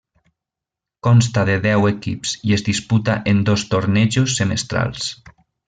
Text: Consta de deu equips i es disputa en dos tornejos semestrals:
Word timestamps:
Consta 1.07 1.43
de 1.49 1.57
deu 1.65 1.85
equips 1.91 2.33
i 2.51 2.55
es 2.59 2.65
disputa 2.71 3.19
en 3.35 3.45
dos 3.51 3.67
tornejos 3.75 4.41
semestrals: 4.41 5.15